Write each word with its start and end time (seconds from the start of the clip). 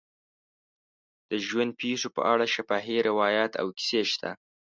د 1.29 1.31
ژوند 1.47 1.71
پېښو 1.81 2.09
په 2.15 2.21
اړه 2.33 2.45
شفاهي 2.55 2.97
روایات 3.09 3.51
او 3.61 3.67
کیسې 3.77 4.01
شته. 4.11 4.29